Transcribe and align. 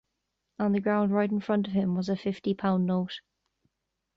On 0.57 0.71
the 0.71 0.79
ground 0.81 1.11
right 1.11 1.29
in 1.29 1.39
front 1.39 1.67
of 1.67 1.73
him 1.73 1.93
was 1.95 2.09
a 2.09 2.15
fifty 2.15 2.55
pound 2.55 2.87
note. 2.87 3.21